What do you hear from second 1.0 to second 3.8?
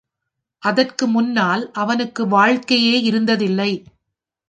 முன்னால் அவனுக்கு வாழ்க்கையே இருந்ததில்லை.